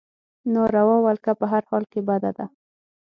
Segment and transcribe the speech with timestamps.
[0.53, 2.45] ناروا ولکه په هر حال کې بده ده.